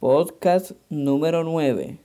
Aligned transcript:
Podcast 0.00 0.72
número 0.90 1.42
9. 1.42 1.98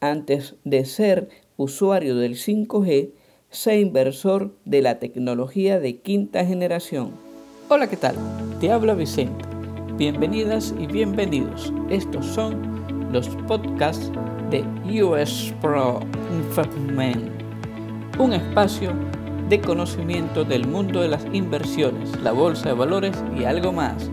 Antes 0.00 0.56
de 0.64 0.84
ser 0.84 1.28
usuario 1.56 2.16
del 2.16 2.34
5G, 2.34 3.12
sé 3.50 3.78
inversor 3.78 4.56
de 4.64 4.82
la 4.82 4.98
tecnología 4.98 5.78
de 5.78 6.00
quinta 6.00 6.44
generación. 6.44 7.12
Hola, 7.68 7.88
¿qué 7.88 7.96
tal? 7.96 8.16
Te 8.58 8.72
habla 8.72 8.94
Vicente. 8.94 9.44
Bienvenidas 9.96 10.74
y 10.76 10.88
bienvenidos. 10.88 11.72
Estos 11.88 12.26
son 12.26 13.12
los 13.12 13.28
podcasts 13.46 14.10
de 14.50 14.64
US 15.00 15.54
Pro 15.60 16.00
Investment, 16.32 17.30
un 18.18 18.32
espacio 18.32 18.92
de 19.48 19.60
conocimiento 19.60 20.42
del 20.42 20.66
mundo 20.66 21.00
de 21.00 21.08
las 21.08 21.24
inversiones, 21.32 22.10
la 22.22 22.32
bolsa 22.32 22.70
de 22.70 22.74
valores 22.74 23.22
y 23.38 23.44
algo 23.44 23.70
más 23.70 24.10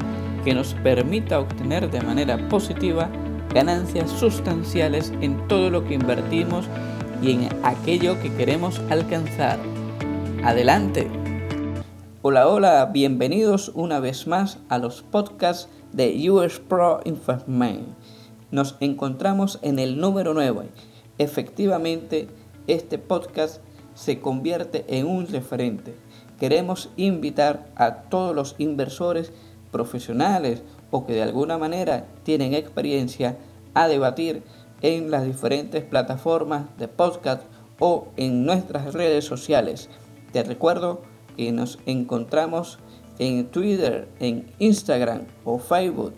que 0.47 0.55
nos 0.55 0.75
permita 0.75 1.41
obtener 1.41 1.91
de 1.91 1.99
manera 1.99 2.47
positiva 2.47 3.09
ganancias 3.53 4.09
sustanciales 4.09 5.11
en 5.19 5.45
todo 5.49 5.69
lo 5.69 5.83
que 5.83 5.95
invertimos 5.95 6.69
y 7.21 7.31
en 7.31 7.49
aquello 7.63 8.17
que 8.21 8.33
queremos 8.33 8.79
alcanzar. 8.89 9.59
Adelante. 10.45 11.09
Hola, 12.21 12.47
hola, 12.47 12.85
bienvenidos 12.93 13.73
una 13.75 13.99
vez 13.99 14.25
más 14.25 14.59
a 14.69 14.77
los 14.77 15.01
podcasts 15.01 15.67
de 15.91 16.31
US 16.31 16.61
Pro 16.61 17.01
Investment. 17.03 17.85
Nos 18.49 18.77
encontramos 18.79 19.59
en 19.63 19.79
el 19.79 19.99
número 19.99 20.33
9. 20.33 20.69
Efectivamente, 21.17 22.29
este 22.67 22.97
podcast 22.97 23.61
se 23.95 24.21
convierte 24.21 24.85
en 24.87 25.07
un 25.07 25.27
referente. 25.27 25.93
Queremos 26.39 26.89
invitar 26.95 27.67
a 27.75 28.03
todos 28.03 28.33
los 28.33 28.55
inversores 28.59 29.33
profesionales 29.71 30.63
o 30.91 31.05
que 31.05 31.13
de 31.13 31.23
alguna 31.23 31.57
manera 31.57 32.07
tienen 32.23 32.53
experiencia 32.53 33.37
a 33.73 33.87
debatir 33.87 34.43
en 34.81 35.11
las 35.11 35.25
diferentes 35.25 35.83
plataformas 35.83 36.65
de 36.77 36.87
podcast 36.87 37.43
o 37.79 38.07
en 38.17 38.45
nuestras 38.45 38.93
redes 38.93 39.25
sociales. 39.25 39.89
Te 40.31 40.43
recuerdo 40.43 41.01
que 41.35 41.51
nos 41.51 41.79
encontramos 41.85 42.79
en 43.19 43.47
Twitter, 43.47 44.07
en 44.19 44.51
Instagram 44.59 45.21
o 45.43 45.59
Facebook. 45.59 46.15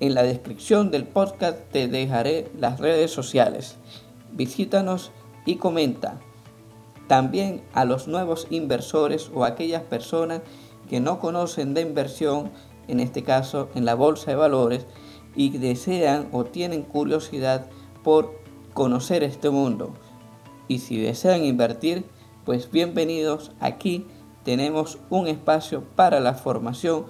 En 0.00 0.14
la 0.14 0.22
descripción 0.22 0.90
del 0.90 1.04
podcast 1.04 1.58
te 1.70 1.88
dejaré 1.88 2.50
las 2.58 2.80
redes 2.80 3.10
sociales. 3.10 3.76
Visítanos 4.32 5.12
y 5.46 5.56
comenta. 5.56 6.20
También 7.06 7.62
a 7.72 7.84
los 7.84 8.08
nuevos 8.08 8.46
inversores 8.50 9.30
o 9.34 9.44
aquellas 9.44 9.82
personas 9.82 10.40
que 10.88 11.00
no 11.00 11.20
conocen 11.20 11.74
de 11.74 11.82
inversión 11.82 12.50
en 12.88 13.00
este 13.00 13.22
caso 13.22 13.68
en 13.74 13.84
la 13.84 13.94
bolsa 13.94 14.30
de 14.30 14.36
valores, 14.36 14.86
y 15.36 15.58
desean 15.58 16.28
o 16.32 16.44
tienen 16.44 16.82
curiosidad 16.82 17.66
por 18.02 18.38
conocer 18.72 19.22
este 19.22 19.50
mundo. 19.50 19.94
Y 20.68 20.78
si 20.78 21.00
desean 21.00 21.44
invertir, 21.44 22.04
pues 22.44 22.70
bienvenidos 22.70 23.52
aquí 23.60 24.06
tenemos 24.44 24.98
un 25.10 25.26
espacio 25.26 25.82
para 25.96 26.20
la 26.20 26.34
formación 26.34 27.06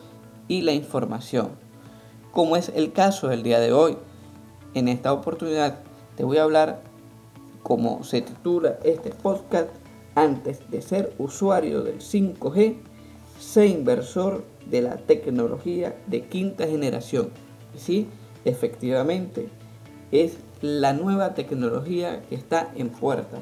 y 0.48 0.62
la 0.62 0.72
información. 0.72 1.50
Como 2.32 2.56
es 2.56 2.70
el 2.74 2.92
caso 2.92 3.28
del 3.28 3.42
día 3.42 3.60
de 3.60 3.72
hoy, 3.72 3.96
en 4.74 4.88
esta 4.88 5.12
oportunidad 5.12 5.80
te 6.16 6.24
voy 6.24 6.38
a 6.38 6.44
hablar, 6.44 6.82
como 7.62 8.04
se 8.04 8.22
titula 8.22 8.78
este 8.84 9.10
podcast, 9.10 9.70
antes 10.14 10.70
de 10.70 10.80
ser 10.80 11.12
usuario 11.18 11.82
del 11.82 11.98
5G, 11.98 12.76
sé 13.40 13.66
inversor 13.66 14.44
de 14.70 14.82
la 14.82 14.96
tecnología 14.96 15.96
de 16.06 16.22
quinta 16.22 16.66
generación. 16.66 17.30
Sí, 17.76 18.06
efectivamente, 18.44 19.48
es 20.10 20.38
la 20.60 20.92
nueva 20.92 21.34
tecnología 21.34 22.22
que 22.28 22.34
está 22.34 22.70
en 22.76 22.88
puerta, 22.88 23.38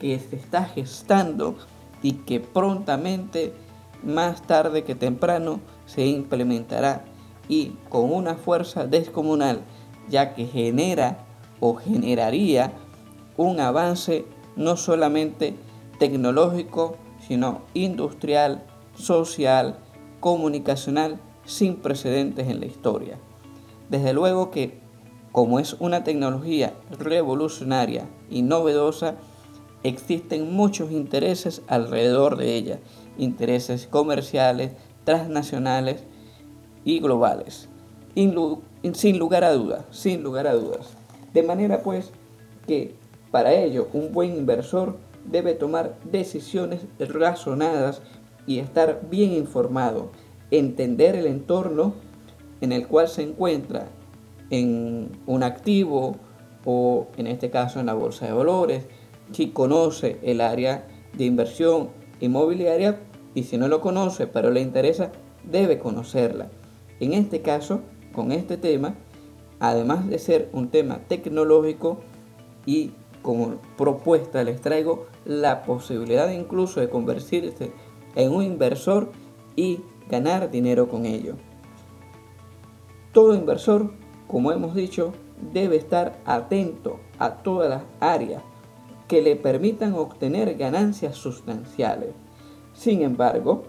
que 0.00 0.18
se 0.18 0.36
está 0.36 0.64
gestando 0.64 1.56
y 2.02 2.12
que 2.12 2.40
prontamente, 2.40 3.52
más 4.02 4.42
tarde 4.42 4.84
que 4.84 4.94
temprano, 4.94 5.60
se 5.86 6.06
implementará 6.06 7.04
y 7.48 7.72
con 7.88 8.12
una 8.12 8.34
fuerza 8.34 8.86
descomunal, 8.86 9.60
ya 10.08 10.34
que 10.34 10.46
genera 10.46 11.18
o 11.60 11.74
generaría 11.74 12.72
un 13.36 13.60
avance 13.60 14.24
no 14.56 14.76
solamente 14.76 15.54
tecnológico, 15.98 16.96
sino 17.26 17.62
industrial, 17.74 18.64
social, 18.94 19.78
comunicacional 20.22 21.18
sin 21.44 21.74
precedentes 21.76 22.46
en 22.46 22.60
la 22.60 22.66
historia. 22.66 23.18
Desde 23.90 24.12
luego 24.12 24.52
que, 24.52 24.78
como 25.32 25.58
es 25.58 25.74
una 25.80 26.04
tecnología 26.04 26.74
revolucionaria 26.96 28.08
y 28.30 28.42
novedosa, 28.42 29.16
existen 29.82 30.54
muchos 30.54 30.92
intereses 30.92 31.62
alrededor 31.66 32.36
de 32.36 32.54
ella, 32.54 32.78
intereses 33.18 33.88
comerciales, 33.88 34.72
transnacionales 35.02 36.04
y 36.84 37.00
globales. 37.00 37.68
sin 38.14 39.18
lugar 39.18 39.42
a 39.42 39.52
dudas, 39.52 39.84
sin 39.90 40.22
lugar 40.22 40.46
a 40.46 40.54
dudas. 40.54 40.96
De 41.34 41.42
manera 41.42 41.82
pues 41.82 42.12
que 42.68 42.94
para 43.32 43.54
ello 43.54 43.88
un 43.92 44.12
buen 44.12 44.36
inversor 44.36 44.98
debe 45.24 45.54
tomar 45.54 45.96
decisiones 46.04 46.82
razonadas 47.00 48.02
y 48.46 48.58
estar 48.58 49.02
bien 49.10 49.32
informado, 49.32 50.10
entender 50.50 51.16
el 51.16 51.26
entorno 51.26 51.94
en 52.60 52.72
el 52.72 52.86
cual 52.86 53.08
se 53.08 53.22
encuentra 53.22 53.88
en 54.50 55.10
un 55.26 55.42
activo 55.42 56.16
o 56.64 57.08
en 57.16 57.26
este 57.26 57.50
caso 57.50 57.80
en 57.80 57.86
la 57.86 57.94
bolsa 57.94 58.26
de 58.26 58.32
valores, 58.32 58.86
si 59.32 59.48
conoce 59.50 60.18
el 60.22 60.40
área 60.40 60.86
de 61.16 61.24
inversión 61.24 61.90
inmobiliaria 62.20 63.00
y 63.34 63.44
si 63.44 63.56
no 63.56 63.68
lo 63.68 63.80
conoce 63.80 64.26
pero 64.26 64.50
le 64.50 64.60
interesa, 64.60 65.10
debe 65.44 65.78
conocerla. 65.78 66.50
En 67.00 67.14
este 67.14 67.42
caso, 67.42 67.80
con 68.12 68.30
este 68.30 68.56
tema, 68.56 68.94
además 69.58 70.08
de 70.08 70.18
ser 70.18 70.48
un 70.52 70.68
tema 70.68 71.00
tecnológico 71.08 72.00
y 72.66 72.92
como 73.22 73.56
propuesta 73.76 74.44
les 74.44 74.60
traigo 74.60 75.06
la 75.24 75.62
posibilidad 75.62 76.30
incluso 76.30 76.80
de 76.80 76.88
convertirse 76.88 77.72
en 78.14 78.32
un 78.32 78.42
inversor 78.42 79.10
y 79.56 79.80
ganar 80.08 80.50
dinero 80.50 80.88
con 80.88 81.06
ello. 81.06 81.36
Todo 83.12 83.34
inversor, 83.34 83.92
como 84.26 84.52
hemos 84.52 84.74
dicho, 84.74 85.12
debe 85.52 85.76
estar 85.76 86.18
atento 86.24 87.00
a 87.18 87.42
todas 87.42 87.68
las 87.68 87.82
áreas 88.00 88.42
que 89.08 89.22
le 89.22 89.36
permitan 89.36 89.94
obtener 89.94 90.56
ganancias 90.56 91.16
sustanciales. 91.16 92.14
Sin 92.72 93.02
embargo, 93.02 93.64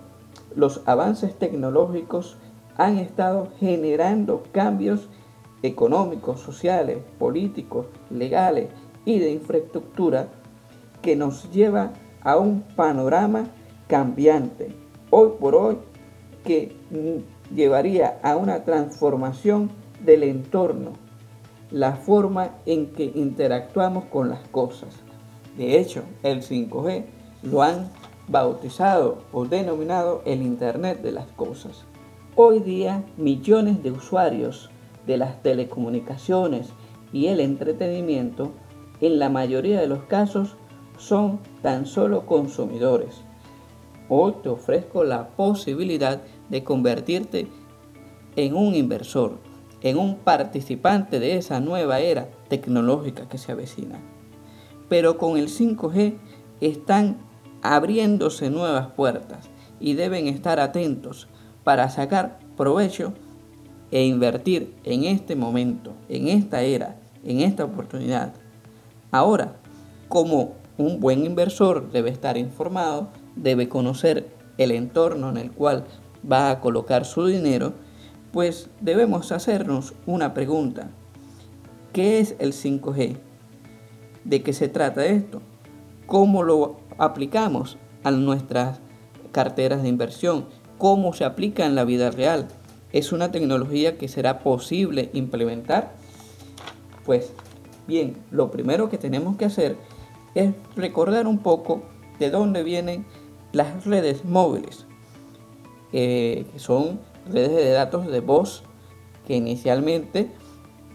los 0.56 0.82
avances 0.86 1.38
tecnológicos 1.38 2.38
han 2.78 2.98
estado 2.98 3.50
generando 3.60 4.44
cambios 4.52 5.10
económicos, 5.62 6.40
sociales, 6.40 7.00
políticos, 7.20 7.88
legales 8.10 8.70
y 9.06 9.20
de 9.20 9.32
infraestructura 9.32 10.28
que 11.02 11.16
nos 11.16 11.52
lleva 11.52 11.92
a 12.22 12.38
un 12.38 12.62
panorama 12.76 13.48
cambiante, 13.94 14.74
hoy 15.12 15.34
por 15.40 15.54
hoy, 15.54 15.78
que 16.44 16.76
llevaría 17.54 18.20
a 18.24 18.38
una 18.38 18.64
transformación 18.64 19.70
del 20.04 20.24
entorno, 20.24 20.94
la 21.70 21.98
forma 21.98 22.56
en 22.66 22.88
que 22.88 23.12
interactuamos 23.14 24.06
con 24.06 24.32
las 24.32 24.48
cosas. 24.48 24.96
De 25.60 25.78
hecho, 25.80 26.02
el 26.24 26.42
5G 26.42 27.06
lo 27.44 27.62
han 27.62 27.92
bautizado 28.28 29.20
o 29.32 29.46
denominado 29.46 30.24
el 30.26 30.42
Internet 30.42 31.04
de 31.04 31.12
las 31.12 31.28
Cosas. 31.28 31.86
Hoy 32.36 32.62
día, 32.62 33.04
millones 33.16 33.84
de 33.84 33.92
usuarios 33.92 34.72
de 35.06 35.18
las 35.18 35.44
telecomunicaciones 35.44 36.70
y 37.12 37.28
el 37.28 37.40
entretenimiento, 37.40 38.54
en 39.02 39.20
la 39.20 39.30
mayoría 39.30 39.80
de 39.80 39.86
los 39.86 40.02
casos, 40.06 40.56
son 40.98 41.38
tan 41.62 41.86
solo 41.86 42.26
consumidores 42.26 43.22
Hoy 44.10 44.34
te 44.44 44.50
ofrezco 44.50 45.04
la 45.04 45.30
posibilidad 45.30 46.22
de 46.50 46.64
convertirte 46.64 47.48
en 48.36 48.56
un 48.56 48.76
inversor, 48.76 49.38
en 49.82 49.98
un 49.98 50.18
participante 50.18 51.20
de 51.20 51.38
esa 51.38 51.60
nueva 51.60 52.00
era 52.00 52.30
tecnológica 52.50 53.28
que 53.30 53.38
se 53.38 53.52
avecina. 53.52 54.00
Pero 54.90 55.18
con 55.18 55.38
el 55.38 55.48
5G 55.48 56.18
están 56.62 57.18
abriéndose 57.62 58.50
nuevas 58.50 58.88
puertas 58.92 59.50
y 59.80 59.94
deben 59.94 60.28
estar 60.28 60.60
atentos 60.60 61.28
para 61.64 61.90
sacar 61.90 62.40
provecho 62.58 63.14
e 63.92 64.06
invertir 64.06 64.76
en 64.84 65.06
este 65.06 65.36
momento, 65.36 65.94
en 66.10 66.28
esta 66.28 66.62
era, 66.62 66.98
en 67.24 67.40
esta 67.40 67.64
oportunidad. 67.64 68.34
Ahora, 69.12 69.56
como 70.10 70.56
un 70.78 71.00
buen 71.00 71.26
inversor 71.26 71.92
debe 71.92 72.10
estar 72.10 72.38
informado 72.38 73.10
debe 73.36 73.70
conocer 73.70 74.28
el 74.58 74.72
entorno 74.72 75.30
en 75.30 75.38
el 75.38 75.52
cual 75.52 75.86
va 76.30 76.52
a 76.52 76.60
colocar 76.60 77.06
su 77.06 77.26
dinero, 77.26 77.74
pues 78.32 78.70
debemos 78.82 79.32
hacernos 79.32 79.94
una 80.06 80.34
pregunta. 80.34 80.90
¿Qué 81.92 82.20
es 82.20 82.36
el 82.40 82.54
5G? 82.54 83.18
¿De 84.24 84.42
qué 84.42 84.54
se 84.54 84.68
trata 84.68 85.06
esto? 85.06 85.42
¿Cómo 86.06 86.44
lo 86.44 86.78
aplicamos 86.98 87.78
a 88.04 88.12
nuestras 88.12 88.80
carteras 89.32 89.84
de 89.84 89.90
inversión? 89.90 90.46
¿Cómo 90.78 91.14
se 91.14 91.26
aplica 91.26 91.66
en 91.66 91.76
la 91.76 91.86
vida 91.86 92.12
real? 92.12 92.48
¿Es 92.92 93.12
una 93.12 93.32
tecnología 93.32 93.98
que 93.98 94.08
será 94.08 94.40
posible 94.40 95.10
implementar? 95.14 95.94
Pues 97.06 97.34
bien, 97.88 98.18
lo 98.32 98.50
primero 98.52 98.90
que 98.90 98.98
tenemos 98.98 99.38
que 99.38 99.46
hacer 99.46 99.78
es 100.36 100.54
recordar 100.76 101.28
un 101.28 101.40
poco 101.40 101.84
de 102.20 102.30
dónde 102.30 102.64
vienen 102.64 103.06
las 103.54 103.86
redes 103.86 104.26
móviles, 104.26 104.86
que 105.92 106.46
son 106.58 107.00
redes 107.32 107.52
de 107.52 107.72
datos 107.72 108.08
de 108.08 108.20
voz 108.20 108.64
que 109.26 109.36
inicialmente 109.36 110.30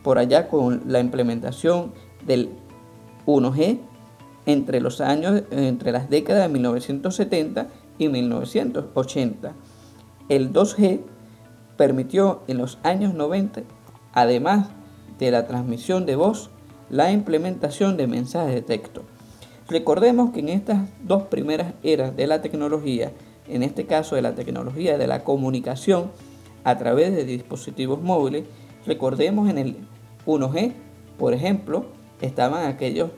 por 0.02 0.18
allá 0.18 0.48
con 0.48 0.82
la 0.86 1.00
implementación 1.00 1.92
del 2.26 2.50
1G 3.26 3.78
entre 4.46 4.80
los 4.80 5.00
años 5.00 5.42
entre 5.50 5.92
las 5.92 6.10
décadas 6.10 6.42
de 6.42 6.48
1970 6.48 7.68
y 7.98 8.08
1980. 8.08 9.52
El 10.28 10.52
2G 10.52 11.00
permitió 11.76 12.42
en 12.48 12.58
los 12.58 12.78
años 12.82 13.14
90, 13.14 13.62
además 14.12 14.68
de 15.18 15.30
la 15.30 15.46
transmisión 15.46 16.06
de 16.06 16.16
voz, 16.16 16.50
la 16.90 17.12
implementación 17.12 17.96
de 17.96 18.06
mensajes 18.06 18.54
de 18.54 18.62
texto. 18.62 19.04
Recordemos 19.68 20.30
que 20.32 20.40
en 20.40 20.48
estas 20.48 20.88
dos 21.02 21.24
primeras 21.24 21.74
eras 21.82 22.16
de 22.16 22.26
la 22.26 22.40
tecnología, 22.40 23.12
en 23.46 23.62
este 23.62 23.84
caso 23.84 24.16
de 24.16 24.22
la 24.22 24.34
tecnología 24.34 24.96
de 24.96 25.06
la 25.06 25.24
comunicación 25.24 26.10
a 26.64 26.78
través 26.78 27.14
de 27.14 27.24
dispositivos 27.24 28.00
móviles, 28.00 28.44
recordemos 28.86 29.50
en 29.50 29.58
el 29.58 29.76
1G, 30.24 30.72
por 31.18 31.34
ejemplo, 31.34 31.84
estaban 32.22 32.66
aquellos 32.66 33.10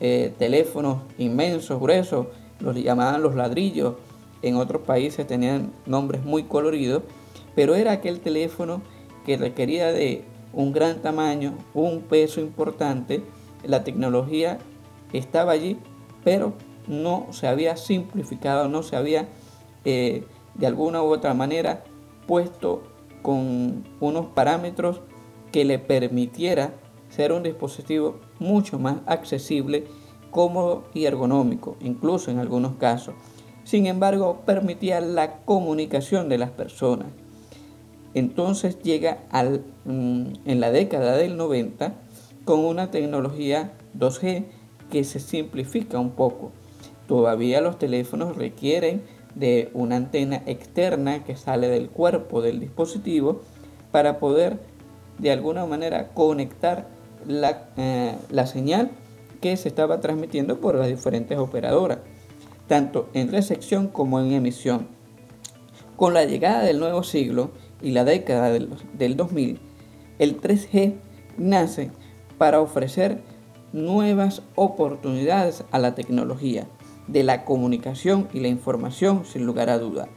eh, 0.00 0.32
teléfonos 0.38 1.02
inmensos, 1.18 1.78
gruesos, 1.78 2.28
los 2.60 2.74
llamaban 2.74 3.22
los 3.22 3.34
ladrillos, 3.34 3.96
en 4.40 4.56
otros 4.56 4.82
países 4.82 5.26
tenían 5.26 5.72
nombres 5.84 6.24
muy 6.24 6.44
coloridos, 6.44 7.02
pero 7.54 7.74
era 7.74 7.92
aquel 7.92 8.20
teléfono 8.20 8.80
que 9.26 9.36
requería 9.36 9.92
de 9.92 10.24
un 10.54 10.72
gran 10.72 11.02
tamaño, 11.02 11.52
un 11.74 12.00
peso 12.00 12.40
importante, 12.40 13.22
la 13.62 13.84
tecnología 13.84 14.58
estaba 15.12 15.52
allí 15.52 15.76
pero 16.24 16.54
no 16.86 17.26
se 17.30 17.46
había 17.46 17.76
simplificado, 17.76 18.68
no 18.68 18.82
se 18.82 18.96
había 18.96 19.28
eh, 19.84 20.24
de 20.54 20.66
alguna 20.66 21.02
u 21.02 21.06
otra 21.06 21.34
manera 21.34 21.84
puesto 22.26 22.82
con 23.22 23.84
unos 24.00 24.26
parámetros 24.26 25.00
que 25.52 25.64
le 25.64 25.78
permitiera 25.78 26.74
ser 27.08 27.32
un 27.32 27.42
dispositivo 27.42 28.20
mucho 28.38 28.78
más 28.78 28.96
accesible, 29.06 29.86
cómodo 30.30 30.84
y 30.94 31.06
ergonómico, 31.06 31.76
incluso 31.80 32.30
en 32.30 32.38
algunos 32.38 32.76
casos. 32.76 33.14
Sin 33.64 33.86
embargo, 33.86 34.42
permitía 34.46 35.00
la 35.00 35.38
comunicación 35.44 36.28
de 36.28 36.38
las 36.38 36.50
personas. 36.50 37.08
Entonces 38.14 38.78
llega 38.82 39.24
al, 39.30 39.64
mm, 39.84 40.26
en 40.44 40.60
la 40.60 40.70
década 40.70 41.16
del 41.16 41.36
90 41.36 41.94
con 42.44 42.60
una 42.60 42.90
tecnología 42.90 43.72
2G 43.94 44.46
que 44.90 45.04
se 45.04 45.20
simplifica 45.20 45.98
un 45.98 46.10
poco. 46.10 46.52
Todavía 47.06 47.60
los 47.60 47.78
teléfonos 47.78 48.36
requieren 48.36 49.02
de 49.34 49.70
una 49.72 49.96
antena 49.96 50.42
externa 50.46 51.24
que 51.24 51.36
sale 51.36 51.68
del 51.68 51.88
cuerpo 51.90 52.42
del 52.42 52.60
dispositivo 52.60 53.40
para 53.92 54.18
poder 54.18 54.58
de 55.18 55.30
alguna 55.30 55.66
manera 55.66 56.08
conectar 56.08 56.88
la, 57.26 57.68
eh, 57.76 58.14
la 58.30 58.46
señal 58.46 58.90
que 59.40 59.56
se 59.56 59.68
estaba 59.68 60.00
transmitiendo 60.00 60.60
por 60.60 60.74
las 60.74 60.88
diferentes 60.88 61.38
operadoras, 61.38 61.98
tanto 62.66 63.08
en 63.14 63.30
recepción 63.30 63.88
como 63.88 64.20
en 64.20 64.32
emisión. 64.32 64.88
Con 65.96 66.14
la 66.14 66.24
llegada 66.24 66.62
del 66.62 66.78
nuevo 66.78 67.02
siglo 67.02 67.50
y 67.82 67.90
la 67.90 68.04
década 68.04 68.50
del, 68.50 68.68
del 68.94 69.16
2000, 69.16 69.60
el 70.18 70.40
3G 70.40 70.94
nace 71.36 71.90
para 72.38 72.60
ofrecer 72.60 73.20
nuevas 73.72 74.42
oportunidades 74.54 75.64
a 75.70 75.78
la 75.78 75.94
tecnología 75.94 76.66
de 77.06 77.22
la 77.22 77.44
comunicación 77.44 78.28
y 78.32 78.40
la 78.40 78.48
información 78.48 79.24
sin 79.24 79.46
lugar 79.46 79.70
a 79.70 79.78
duda. 79.78 80.08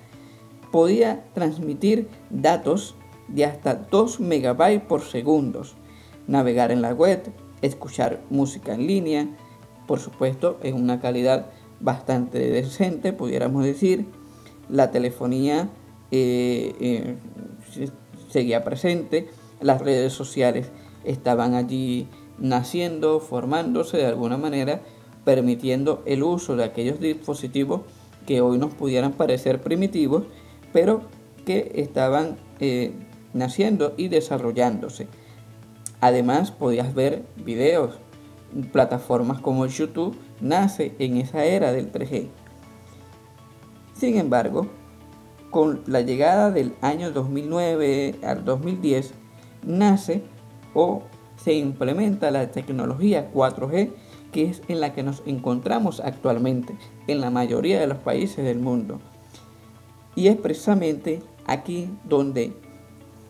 Podía 0.72 1.26
transmitir 1.34 2.08
datos 2.30 2.96
de 3.28 3.46
hasta 3.46 3.76
2 3.76 4.20
megabytes 4.20 4.84
por 4.84 5.02
segundo, 5.02 5.64
navegar 6.28 6.72
en 6.72 6.82
la 6.82 6.94
web, 6.94 7.32
escuchar 7.62 8.22
música 8.30 8.74
en 8.74 8.88
línea, 8.88 9.28
por 9.88 10.00
supuesto 10.00 10.60
en 10.64 10.76
una 10.76 11.00
calidad 11.00 11.48
bastante 11.80 12.40
decente, 12.40 13.14
pudiéramos 13.14 13.64
decir. 13.64 14.06
La 14.70 14.92
telefonía 14.92 15.70
eh, 16.12 16.76
eh, 16.80 17.16
seguía 18.30 18.64
presente, 18.64 19.30
las 19.60 19.82
redes 19.82 20.14
sociales 20.14 20.70
estaban 21.04 21.56
allí 21.56 22.08
naciendo, 22.38 23.20
formándose 23.20 23.98
de 23.98 24.06
alguna 24.06 24.38
manera, 24.38 24.82
permitiendo 25.24 26.02
el 26.06 26.24
uso 26.24 26.56
de 26.56 26.64
aquellos 26.64 27.00
dispositivos 27.00 27.82
que 28.26 28.42
hoy 28.42 28.58
nos 28.58 28.74
pudieran 28.74 29.14
parecer 29.14 29.62
primitivos, 29.62 30.24
pero 30.74 31.02
que 31.46 31.72
estaban 31.76 32.38
eh, 32.60 32.94
naciendo 33.34 33.94
y 33.98 34.08
desarrollándose. 34.08 35.08
Además, 36.00 36.52
podías 36.52 36.94
ver 36.94 37.24
videos, 37.36 38.00
plataformas 38.72 39.40
como 39.40 39.66
YouTube 39.66 40.18
nace 40.40 40.96
en 41.00 41.18
esa 41.18 41.46
era 41.46 41.72
del 41.72 41.92
3G. 41.92 42.28
Sin 43.94 44.18
embargo, 44.18 44.68
con 45.52 45.82
la 45.86 46.02
llegada 46.02 46.50
del 46.50 46.74
año 46.82 47.12
2009 47.12 48.16
al 48.24 48.44
2010, 48.44 49.14
nace 49.64 50.24
o 50.74 51.04
se 51.44 51.54
implementa 51.54 52.32
la 52.32 52.52
tecnología 52.52 53.32
4G, 53.34 53.92
que 54.32 54.46
es 54.46 54.62
en 54.68 54.80
la 54.80 54.94
que 54.94 55.04
nos 55.04 55.24
encontramos 55.26 56.00
actualmente 56.00 56.78
en 57.08 57.20
la 57.20 57.32
mayoría 57.32 57.80
de 57.80 57.88
los 57.88 57.98
países 57.98 58.46
del 58.46 58.60
mundo. 58.60 59.00
Y 60.16 60.28
es 60.28 60.36
precisamente 60.36 61.22
aquí 61.48 61.90
donde 62.04 62.54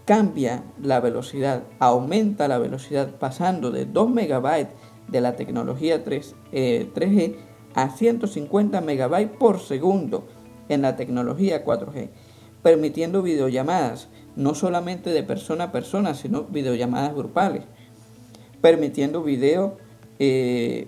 cambia 0.05 0.63
la 0.81 0.99
velocidad, 0.99 1.63
aumenta 1.79 2.47
la 2.47 2.57
velocidad 2.57 3.15
pasando 3.17 3.71
de 3.71 3.85
2 3.85 4.09
megabytes 4.09 4.73
de 5.07 5.21
la 5.21 5.35
tecnología 5.35 6.03
3, 6.03 6.35
g 6.51 6.51
eh, 6.51 7.39
a 7.75 7.89
150 7.89 8.81
megabytes 8.81 9.37
por 9.37 9.59
segundo 9.59 10.27
en 10.67 10.81
la 10.81 10.97
tecnología 10.97 11.63
4G, 11.63 12.09
permitiendo 12.61 13.21
videollamadas 13.21 14.09
no 14.35 14.53
solamente 14.53 15.11
de 15.11 15.23
persona 15.23 15.65
a 15.65 15.71
persona, 15.71 16.13
sino 16.13 16.43
videollamadas 16.43 17.15
grupales 17.15 17.63
permitiendo 18.61 19.23
video, 19.23 19.77
eh, 20.19 20.87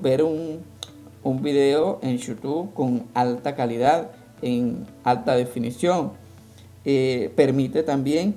ver 0.00 0.22
un, 0.22 0.60
un 1.22 1.42
video 1.42 1.98
en 2.02 2.18
YouTube 2.18 2.72
con 2.72 3.04
alta 3.14 3.54
calidad, 3.54 4.10
en 4.42 4.86
alta 5.04 5.36
definición. 5.36 6.12
Eh, 6.84 7.32
permite 7.34 7.82
también 7.82 8.36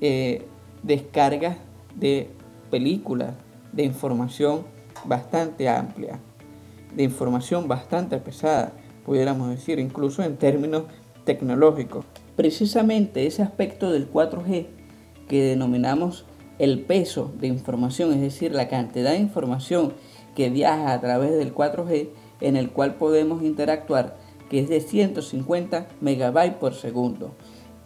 eh, 0.00 0.46
descargas 0.82 1.56
de 1.96 2.28
películas, 2.70 3.34
de 3.72 3.82
información 3.84 4.62
bastante 5.04 5.68
amplia, 5.68 6.20
de 6.94 7.02
información 7.02 7.66
bastante 7.66 8.18
pesada, 8.18 8.72
pudiéramos 9.04 9.48
decir, 9.50 9.78
incluso 9.78 10.22
en 10.22 10.36
términos 10.36 10.84
tecnológicos. 11.24 12.04
Precisamente 12.36 13.26
ese 13.26 13.42
aspecto 13.42 13.90
del 13.90 14.10
4G 14.12 14.66
que 15.28 15.42
denominamos 15.42 16.24
el 16.58 16.80
peso 16.80 17.32
de 17.38 17.46
información, 17.46 18.12
es 18.12 18.20
decir, 18.20 18.52
la 18.52 18.68
cantidad 18.68 19.12
de 19.12 19.18
información 19.18 19.92
que 20.34 20.50
viaja 20.50 20.92
a 20.92 21.00
través 21.00 21.32
del 21.32 21.54
4G 21.54 22.10
en 22.40 22.56
el 22.56 22.70
cual 22.70 22.94
podemos 22.96 23.42
interactuar, 23.42 24.16
que 24.50 24.60
es 24.60 24.68
de 24.68 24.80
150 24.80 25.88
megabytes 26.00 26.56
por 26.56 26.74
segundo. 26.74 27.32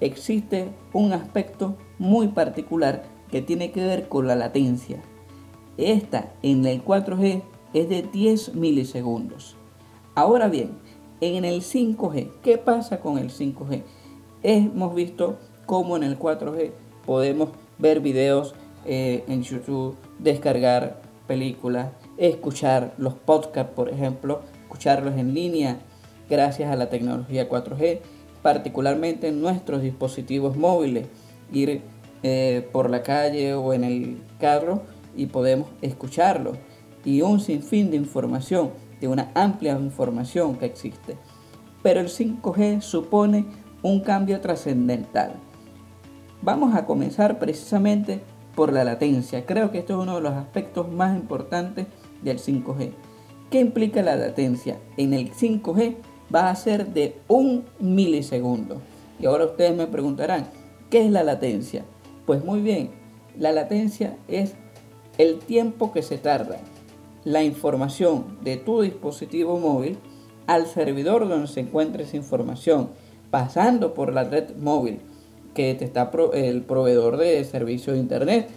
Existe 0.01 0.69
un 0.93 1.13
aspecto 1.13 1.77
muy 1.99 2.29
particular 2.29 3.05
que 3.31 3.43
tiene 3.43 3.73
que 3.73 3.85
ver 3.85 4.09
con 4.09 4.27
la 4.27 4.37
latencia. 4.37 5.01
Esta 5.77 6.33
en 6.43 6.67
el 6.67 6.85
4G 6.85 7.43
es 7.73 7.89
de 7.89 8.03
10 8.03 8.55
milisegundos. 8.55 9.57
Ahora 10.15 10.49
bien, 10.49 10.73
en 11.21 11.45
el 11.45 11.63
5G, 11.63 12.31
¿qué 12.43 12.59
pasa 12.59 13.01
con 13.01 13.17
el 13.19 13.31
5G? 13.31 13.83
Hemos 14.43 14.95
visto 14.95 15.39
cómo 15.67 15.97
en 15.97 16.03
el 16.03 16.19
4G 16.19 16.73
podemos 17.07 17.51
ver 17.79 18.01
videos 18.01 18.55
eh, 18.85 19.25
en 19.29 19.43
YouTube, 19.43 19.97
descargar 20.19 21.01
películas, 21.27 21.91
escuchar 22.17 22.95
los 22.99 23.15
podcasts, 23.15 23.73
por 23.75 23.89
ejemplo, 23.89 24.43
escucharlos 24.63 25.17
en 25.17 25.35
línea 25.35 25.79
gracias 26.29 26.71
a 26.71 26.77
la 26.77 26.89
tecnología 26.89 27.49
4G, 27.49 28.01
particularmente 28.43 29.29
en 29.29 29.41
nuestros 29.41 29.83
dispositivos 29.83 30.57
móviles, 30.57 31.07
ir 31.53 31.83
eh, 32.23 32.69
por 32.73 32.91
la 32.91 33.03
calle 33.03 33.55
o 33.55 33.73
en 33.73 33.85
el 33.85 34.23
carro 34.39 34.83
y 35.17 35.27
podemos 35.27 35.69
escucharlo 35.83 36.53
y 37.05 37.23
un 37.23 37.41
sinfín 37.41 37.91
de 37.91 37.97
información, 37.97 38.71
de 39.01 39.09
una 39.09 39.31
amplia 39.35 39.73
información 39.73 40.57
que 40.57 40.67
existe. 40.67 41.17
Pero 41.83 42.01
el 42.01 42.09
5G 42.09 42.81
supone 42.81 43.47
un 43.83 44.01
cambio 44.01 44.41
trascendental. 44.41 45.35
Vamos 46.41 46.75
a 46.75 46.87
comenzar 46.87 47.39
precisamente 47.39 48.21
por 48.55 48.73
la 48.73 48.85
latencia. 48.85 49.47
Creo 49.47 49.71
que 49.71 49.79
esto 49.79 49.95
es 49.95 50.01
uno 50.01 50.17
de 50.17 50.23
los 50.23 50.33
aspectos 50.33 50.91
más 50.91 51.17
importantes 51.17 51.87
del 52.23 52.39
5G. 52.39 52.93
¿Qué 53.51 53.61
implica 53.61 54.03
la 54.03 54.17
latencia? 54.17 54.79
En 54.97 55.13
el 55.15 55.33
5G 55.33 55.97
va 56.35 56.51
a 56.51 56.57
ser 56.57 56.89
de 56.89 57.17
un 57.29 57.65
milisegundo. 57.79 58.81
Y 59.21 59.27
ahora 59.27 59.47
ustedes 59.47 59.77
me 59.77 59.87
preguntarán, 59.87 60.49
¿qué 60.91 61.05
es 61.05 61.11
la 61.11 61.23
latencia? 61.23 61.85
Pues 62.27 62.45
muy 62.45 62.61
bien, 62.61 62.91
la 63.39 63.53
latencia 63.53 64.17
es 64.29 64.55
el 65.19 65.39
tiempo 65.39 65.93
que 65.93 66.03
se 66.03 66.19
tarda 66.19 66.59
la 67.25 67.43
información 67.45 68.39
de 68.43 68.57
tu 68.57 68.81
dispositivo 68.83 69.59
móvil 69.59 69.99
al 70.47 70.67
servidor 70.67 71.29
donde 71.29 71.47
se 71.47 71.61
encuentra 71.61 72.03
esa 72.03 72.17
información, 72.17 72.91
pasando 73.31 73.95
por 73.95 74.13
la 74.13 74.25
red 74.25 74.57
móvil 74.57 75.01
que 75.55 75.75
te 75.75 75.85
está 75.85 76.11
el 76.35 76.63
proveedor 76.63 77.17
de 77.17 77.45
servicio 77.45 77.93
de 77.93 77.99
internet. 77.99 78.49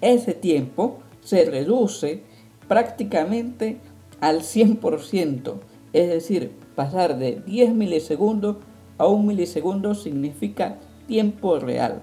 Ese 0.00 0.34
tiempo 0.34 0.98
se 1.22 1.44
reduce 1.44 2.22
prácticamente 2.68 3.78
al 4.20 4.40
100%, 4.40 5.54
es 5.92 6.08
decir, 6.08 6.52
pasar 6.74 7.18
de 7.18 7.42
10 7.46 7.74
milisegundos 7.74 8.56
a 8.98 9.06
1 9.06 9.22
milisegundo 9.22 9.94
significa 9.94 10.78
tiempo 11.06 11.58
real. 11.58 12.02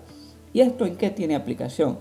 ¿Y 0.52 0.62
esto 0.62 0.86
en 0.86 0.96
qué 0.96 1.10
tiene 1.10 1.36
aplicación? 1.36 2.00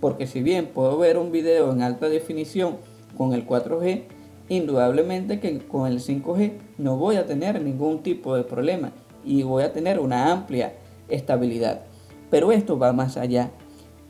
Porque 0.00 0.26
si 0.26 0.42
bien 0.42 0.68
puedo 0.68 0.96
ver 0.98 1.18
un 1.18 1.30
video 1.32 1.72
en 1.72 1.82
alta 1.82 2.08
definición 2.08 2.76
con 3.16 3.34
el 3.34 3.46
4G, 3.46 4.04
indudablemente 4.48 5.40
que 5.40 5.58
con 5.58 5.86
el 5.86 6.00
5G 6.00 6.52
no 6.78 6.96
voy 6.96 7.16
a 7.16 7.26
tener 7.26 7.60
ningún 7.60 8.02
tipo 8.02 8.34
de 8.34 8.44
problema 8.44 8.92
y 9.24 9.42
voy 9.42 9.62
a 9.62 9.72
tener 9.72 10.00
una 10.00 10.32
amplia 10.32 10.72
estabilidad. 11.08 11.82
Pero 12.30 12.52
esto 12.52 12.78
va 12.78 12.92
más 12.92 13.16
allá. 13.16 13.50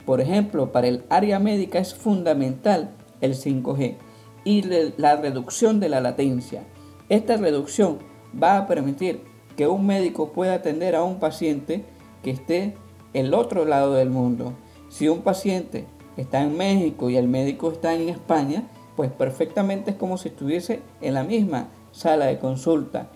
Por 0.05 0.21
ejemplo, 0.21 0.73
para 0.73 0.89
el 0.89 1.05
área 1.11 1.39
médica 1.39 1.79
es 1.79 1.95
fundamental 1.95 2.91
el 3.21 3.35
5G 3.35 3.97
y 4.45 4.63
la 4.97 5.17
reducción 5.17 5.81
de 5.81 5.89
la 5.89 6.01
latencia. 6.01 6.65
Esta 7.09 7.37
reducción 7.37 7.99
va 8.41 8.59
a 8.59 8.67
permitir 8.67 9.21
que 9.57 9.67
un 9.67 9.87
médico 9.87 10.33
pueda 10.33 10.55
atender 10.55 10.95
a 10.95 11.03
un 11.03 11.19
paciente 11.19 11.85
que 12.23 12.31
esté 12.31 12.75
el 13.13 13.35
otro 13.35 13.65
lado 13.65 13.95
del 13.95 14.11
mundo. 14.11 14.55
Si 14.89 15.09
un 15.09 15.23
paciente 15.23 15.87
está 16.17 16.43
en 16.43 16.57
México 16.57 17.11
y 17.11 17.17
el 17.17 17.29
médico 17.29 17.71
está 17.71 17.95
en 17.95 18.09
España, 18.09 18.69
pues 18.97 19.11
perfectamente 19.11 19.93
es 19.93 19.97
como 19.97 20.17
si 20.19 20.29
estuviese 20.29 20.81
en 21.01 21.15
la 21.15 21.25
misma 21.25 21.69
sala 21.93 22.27
de 22.27 22.39
consulta. 22.39 23.09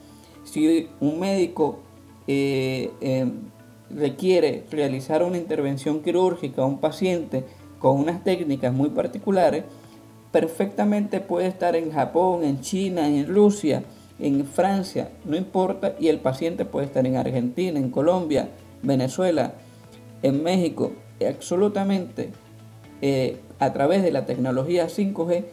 Si 0.45 0.89
un 1.01 1.21
médico 1.21 1.81
eh, 2.27 2.91
em, 3.01 3.33
requiere 3.95 4.65
realizar 4.71 5.23
una 5.23 5.39
intervención 5.39 6.03
quirúrgica 6.03 6.63
a 6.63 6.67
un 6.67 6.79
paciente 6.79 7.45
con 7.79 7.99
unas 7.99 8.23
técnicas 8.25 8.73
muy 8.73 8.91
particulares, 8.91 9.65
perfectamente 10.31 11.21
puede 11.21 11.49
estar 11.49 11.77
en 11.77 11.93
Japón, 11.93 12.45
en 12.45 12.61
China, 12.61 13.07
en 13.07 13.27
Rusia, 13.27 13.83
en 14.19 14.47
Francia, 14.47 15.11
no 15.25 15.37
importa, 15.37 15.95
y 15.99 16.09
el 16.09 16.21
paciente 16.21 16.65
puede 16.65 16.87
estar 16.87 17.07
en 17.07 17.17
Argentina, 17.17 17.79
en 17.79 17.91
Colombia, 17.91 18.49
Venezuela, 18.83 19.55
en 20.23 20.43
México, 20.43 20.93
absolutamente 21.29 22.31
eh, 23.01 23.41
a 23.59 23.73
través 23.73 24.03
de 24.03 24.13
la 24.13 24.27
tecnología 24.27 24.87
5G, 24.87 25.45